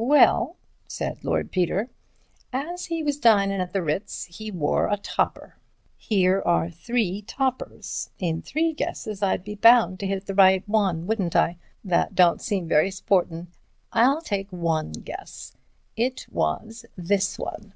[0.00, 0.56] "Well,"
[0.88, 1.90] said Lord Peter,
[2.54, 5.56] "as he was dinin' at the Ritz he wore a topper.
[5.98, 8.08] Here are three toppers.
[8.18, 11.58] In three guesses I'd be bound to hit the right one, wouldn't I?
[11.84, 13.48] That don't seem very sportin'.
[13.92, 15.54] I'll take one guess.
[15.98, 17.74] It was this one."